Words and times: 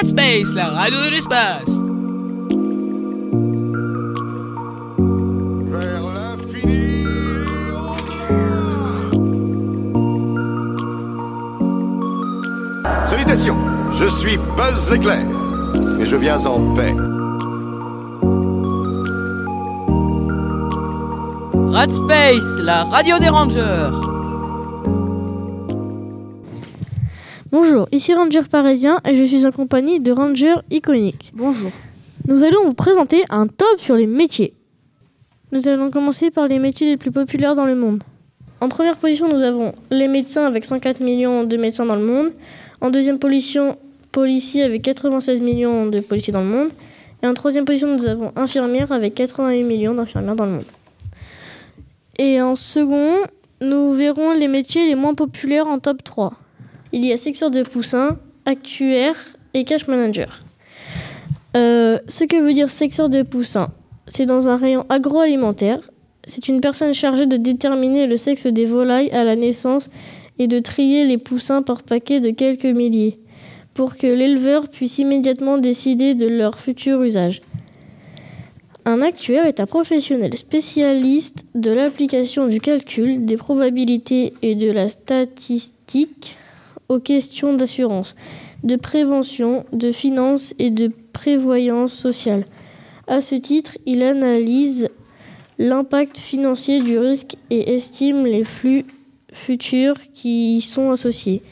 Radspace, 0.00 0.54
la 0.54 0.68
radio 0.68 0.96
de 1.06 1.10
l'espace. 1.10 1.70
Salutations, 13.06 13.56
je 13.92 14.06
suis 14.06 14.38
Buzz 14.56 14.92
Éclair 14.94 15.26
et 15.98 16.06
je 16.06 16.14
viens 16.14 16.46
en 16.46 16.74
paix. 16.74 16.94
Radspace, 21.72 22.58
la 22.60 22.84
radio 22.84 23.18
des 23.18 23.30
rangers. 23.30 24.07
Bonjour, 27.50 27.88
ici 27.92 28.12
Ranger 28.12 28.42
Parisien 28.42 29.00
et 29.06 29.14
je 29.14 29.24
suis 29.24 29.46
en 29.46 29.52
compagnie 29.52 30.00
de 30.00 30.12
Ranger 30.12 30.56
Iconique. 30.70 31.32
Bonjour. 31.34 31.70
Nous 32.26 32.44
allons 32.44 32.62
vous 32.66 32.74
présenter 32.74 33.24
un 33.30 33.46
top 33.46 33.78
sur 33.78 33.96
les 33.96 34.06
métiers. 34.06 34.52
Nous 35.52 35.66
allons 35.66 35.90
commencer 35.90 36.30
par 36.30 36.46
les 36.46 36.58
métiers 36.58 36.86
les 36.86 36.98
plus 36.98 37.10
populaires 37.10 37.54
dans 37.54 37.64
le 37.64 37.74
monde. 37.74 38.02
En 38.60 38.68
première 38.68 38.98
position, 38.98 39.28
nous 39.28 39.42
avons 39.42 39.72
les 39.90 40.08
médecins 40.08 40.44
avec 40.44 40.66
104 40.66 41.00
millions 41.00 41.44
de 41.44 41.56
médecins 41.56 41.86
dans 41.86 41.96
le 41.96 42.04
monde. 42.04 42.32
En 42.82 42.90
deuxième 42.90 43.18
position, 43.18 43.78
policiers 44.12 44.62
avec 44.62 44.82
96 44.82 45.40
millions 45.40 45.86
de 45.86 46.00
policiers 46.00 46.34
dans 46.34 46.42
le 46.42 46.48
monde. 46.48 46.68
Et 47.22 47.26
en 47.26 47.32
troisième 47.32 47.64
position, 47.64 47.88
nous 47.88 48.04
avons 48.04 48.30
infirmières 48.36 48.92
avec 48.92 49.14
88 49.14 49.62
millions 49.62 49.94
d'infirmières 49.94 50.36
dans 50.36 50.44
le 50.44 50.52
monde. 50.52 50.70
Et 52.18 52.42
en 52.42 52.56
second, 52.56 53.14
nous 53.62 53.94
verrons 53.94 54.34
les 54.34 54.48
métiers 54.48 54.86
les 54.86 54.96
moins 54.96 55.14
populaires 55.14 55.66
en 55.66 55.78
top 55.78 56.04
3. 56.04 56.34
Il 56.92 57.04
y 57.04 57.12
a 57.12 57.16
secteur 57.18 57.50
de 57.50 57.62
poussin, 57.62 58.18
actuaire 58.46 59.16
et 59.52 59.64
cash 59.64 59.86
manager. 59.88 60.42
Euh, 61.56 61.98
ce 62.08 62.24
que 62.24 62.40
veut 62.40 62.54
dire 62.54 62.70
secteur 62.70 63.10
de 63.10 63.22
poussin, 63.22 63.68
c'est 64.06 64.24
dans 64.24 64.48
un 64.48 64.56
rayon 64.56 64.86
agroalimentaire. 64.88 65.80
C'est 66.26 66.48
une 66.48 66.60
personne 66.60 66.94
chargée 66.94 67.26
de 67.26 67.36
déterminer 67.36 68.06
le 68.06 68.16
sexe 68.16 68.46
des 68.46 68.64
volailles 68.64 69.10
à 69.10 69.24
la 69.24 69.36
naissance 69.36 69.90
et 70.38 70.46
de 70.46 70.60
trier 70.60 71.04
les 71.04 71.18
poussins 71.18 71.62
par 71.62 71.82
paquet 71.82 72.20
de 72.20 72.30
quelques 72.30 72.64
milliers, 72.64 73.18
pour 73.74 73.96
que 73.96 74.06
l'éleveur 74.06 74.68
puisse 74.68 74.98
immédiatement 74.98 75.58
décider 75.58 76.14
de 76.14 76.26
leur 76.26 76.58
futur 76.58 77.02
usage. 77.02 77.42
Un 78.86 79.02
actuaire 79.02 79.44
est 79.44 79.60
un 79.60 79.66
professionnel 79.66 80.34
spécialiste 80.36 81.44
de 81.54 81.70
l'application 81.70 82.46
du 82.46 82.60
calcul, 82.60 83.26
des 83.26 83.36
probabilités 83.36 84.32
et 84.40 84.54
de 84.54 84.70
la 84.70 84.88
statistique 84.88 86.36
aux 86.88 87.00
questions 87.00 87.54
d'assurance, 87.54 88.14
de 88.64 88.76
prévention, 88.76 89.64
de 89.72 89.92
finances 89.92 90.54
et 90.58 90.70
de 90.70 90.90
prévoyance 91.12 91.92
sociale. 91.92 92.44
À 93.06 93.20
ce 93.20 93.34
titre, 93.34 93.78
il 93.86 94.02
analyse 94.02 94.88
l'impact 95.58 96.18
financier 96.18 96.80
du 96.82 96.98
risque 96.98 97.36
et 97.50 97.74
estime 97.74 98.24
les 98.24 98.44
flux 98.44 98.84
futurs 99.32 99.96
qui 100.14 100.56
y 100.56 100.62
sont 100.62 100.90
associés. 100.90 101.42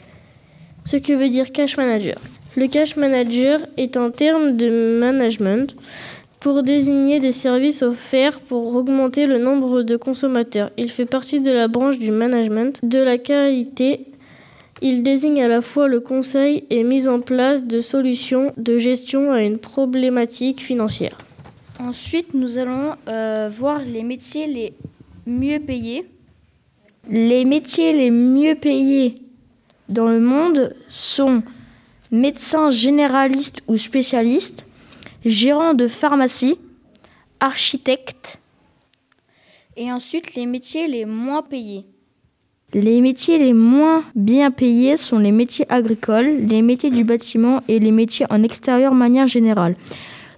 Ce 0.85 0.97
que 0.97 1.13
veut 1.13 1.29
dire 1.29 1.51
cash 1.51 1.77
manager. 1.77 2.17
Le 2.55 2.67
cash 2.67 2.95
manager 2.95 3.59
est 3.77 3.97
un 3.97 4.09
terme 4.09 4.57
de 4.57 4.97
management 4.99 5.75
pour 6.39 6.63
désigner 6.63 7.19
des 7.19 7.31
services 7.31 7.81
offerts 7.81 8.39
pour 8.39 8.75
augmenter 8.75 9.25
le 9.25 9.37
nombre 9.37 9.81
de 9.81 9.95
consommateurs. 9.97 10.71
Il 10.77 10.89
fait 10.89 11.05
partie 11.05 11.39
de 11.39 11.51
la 11.51 11.67
branche 11.67 11.99
du 11.99 12.11
management 12.11 12.79
de 12.83 12.99
la 12.99 13.17
qualité. 13.17 14.05
Il 14.81 15.03
désigne 15.03 15.41
à 15.41 15.47
la 15.47 15.61
fois 15.61 15.87
le 15.87 15.99
conseil 15.99 16.65
et 16.69 16.83
mise 16.83 17.07
en 17.07 17.19
place 17.19 17.63
de 17.63 17.81
solutions 17.81 18.53
de 18.57 18.77
gestion 18.77 19.31
à 19.31 19.41
une 19.41 19.57
problématique 19.57 20.61
financière. 20.61 21.17
Ensuite, 21.79 22.33
nous 22.33 22.57
allons 22.57 22.95
euh, 23.07 23.49
voir 23.55 23.79
les 23.79 24.03
métiers 24.03 24.47
les 24.47 24.73
mieux 25.25 25.59
payés. 25.59 26.05
Les 27.09 27.45
métiers 27.45 27.93
les 27.93 28.11
mieux 28.11 28.55
payés 28.55 29.21
dans 29.89 30.07
le 30.07 30.19
monde 30.19 30.75
sont 30.89 31.41
médecin 32.11 32.71
généraliste 32.71 33.61
ou 33.67 33.77
spécialiste, 33.77 34.65
gérant 35.25 35.73
de 35.73 35.87
pharmacie, 35.87 36.57
architecte. 37.39 38.39
Et 39.75 39.91
ensuite, 39.91 40.35
les 40.35 40.45
métiers 40.45 40.87
les 40.87 41.05
moins 41.05 41.43
payés. 41.43 41.85
Les 42.73 42.99
métiers 42.99 43.37
les 43.37 43.53
moins 43.53 44.03
bien 44.13 44.51
payés 44.51 44.97
sont 44.97 45.19
les 45.19 45.31
métiers 45.31 45.65
agricoles, 45.69 46.39
les 46.41 46.61
métiers 46.61 46.89
du 46.89 47.05
bâtiment 47.05 47.61
et 47.69 47.79
les 47.79 47.91
métiers 47.91 48.25
en 48.29 48.43
extérieur 48.43 48.91
de 48.91 48.97
manière 48.97 49.27
générale. 49.27 49.77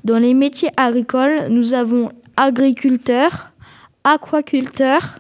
Dans 0.04 0.20
les 0.20 0.36
métiers 0.36 0.70
agricoles, 0.78 1.48
nous 1.50 1.74
avons 1.74 2.12
agriculteur, 2.38 3.52
aquaculteur, 4.04 5.18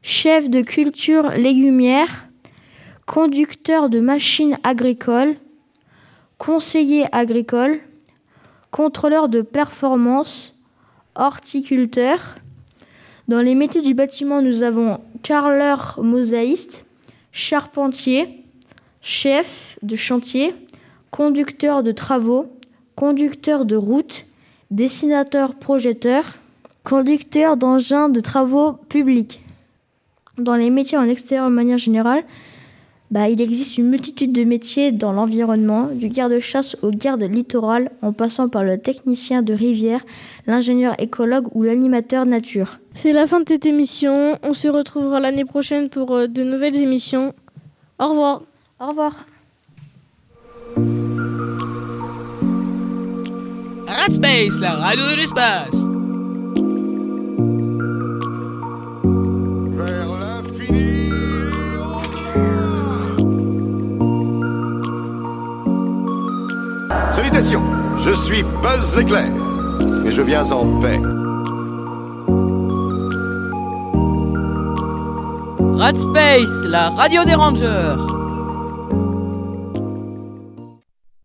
chef 0.00 0.48
de 0.48 0.62
culture 0.62 1.28
légumière, 1.32 2.26
conducteur 3.04 3.90
de 3.90 4.00
machines 4.00 4.56
agricoles, 4.64 5.36
conseiller 6.38 7.04
agricole, 7.12 7.80
contrôleur 8.70 9.28
de 9.28 9.42
performance, 9.42 10.58
horticulteur. 11.16 12.36
Dans 13.30 13.42
les 13.42 13.54
métiers 13.54 13.80
du 13.80 13.94
bâtiment, 13.94 14.42
nous 14.42 14.64
avons 14.64 14.98
carreleur 15.22 16.00
mosaïste, 16.02 16.84
charpentier, 17.30 18.42
chef 19.02 19.78
de 19.82 19.94
chantier, 19.94 20.52
conducteur 21.12 21.84
de 21.84 21.92
travaux, 21.92 22.48
conducteur 22.96 23.66
de 23.66 23.76
route, 23.76 24.26
dessinateur 24.72 25.54
projeteur, 25.54 26.38
conducteur 26.82 27.56
d'engins 27.56 28.08
de 28.08 28.18
travaux 28.18 28.72
publics. 28.72 29.40
Dans 30.36 30.56
les 30.56 30.70
métiers 30.70 30.98
en 30.98 31.08
extérieur 31.08 31.50
de 31.50 31.54
manière 31.54 31.78
générale, 31.78 32.24
bah, 33.10 33.28
il 33.28 33.40
existe 33.40 33.76
une 33.76 33.88
multitude 33.88 34.32
de 34.32 34.44
métiers 34.44 34.92
dans 34.92 35.12
l'environnement, 35.12 35.88
du 35.92 36.08
garde-chasse 36.08 36.76
au 36.82 36.90
garde 36.90 37.22
littoral, 37.22 37.90
en 38.02 38.12
passant 38.12 38.48
par 38.48 38.62
le 38.62 38.78
technicien 38.78 39.42
de 39.42 39.52
rivière, 39.52 40.00
l'ingénieur 40.46 40.94
écologue 40.98 41.48
ou 41.54 41.64
l'animateur 41.64 42.24
nature. 42.24 42.78
C'est 42.94 43.12
la 43.12 43.26
fin 43.26 43.40
de 43.40 43.48
cette 43.48 43.66
émission. 43.66 44.38
On 44.42 44.54
se 44.54 44.68
retrouvera 44.68 45.18
l'année 45.18 45.44
prochaine 45.44 45.88
pour 45.88 46.14
euh, 46.14 46.26
de 46.28 46.44
nouvelles 46.44 46.76
émissions. 46.76 47.34
Au 47.98 48.08
revoir. 48.08 48.42
Au 48.78 48.88
revoir. 48.88 49.26
Radspace, 53.86 54.60
la 54.60 54.72
radio 54.74 55.04
de 55.10 55.16
l'espace. 55.16 55.79
Salutations, 67.12 67.62
je 67.98 68.12
suis 68.12 68.42
Buzz 68.62 68.96
Éclair 68.98 69.26
et 70.06 70.10
je 70.10 70.22
viens 70.22 70.44
en 70.52 70.80
paix. 70.80 71.00
Radspace, 75.76 76.64
la 76.64 76.90
radio 76.90 77.24
des 77.24 77.34
rangers. 77.34 77.96